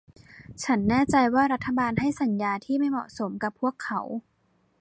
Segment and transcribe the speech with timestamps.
[0.63, 4.01] ฉันแน่ใจว่ารัฐบาลให้สัญญาที่ไม่เหมาะสมกับพวกเขา